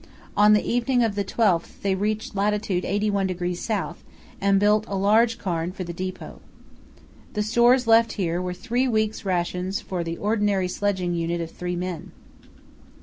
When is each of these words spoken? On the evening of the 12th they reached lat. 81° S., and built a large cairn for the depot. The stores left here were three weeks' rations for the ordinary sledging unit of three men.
On 0.35 0.53
the 0.53 0.67
evening 0.67 1.03
of 1.03 1.13
the 1.13 1.23
12th 1.23 1.79
they 1.83 1.93
reached 1.93 2.33
lat. 2.35 2.53
81° 2.55 3.69
S., 3.91 3.97
and 4.41 4.59
built 4.59 4.83
a 4.87 4.95
large 4.95 5.37
cairn 5.37 5.71
for 5.71 5.83
the 5.83 5.93
depot. 5.93 6.41
The 7.33 7.43
stores 7.43 7.85
left 7.85 8.13
here 8.13 8.41
were 8.41 8.51
three 8.55 8.87
weeks' 8.87 9.25
rations 9.25 9.79
for 9.79 10.03
the 10.03 10.17
ordinary 10.17 10.67
sledging 10.67 11.13
unit 11.13 11.39
of 11.39 11.51
three 11.51 11.75
men. 11.75 12.13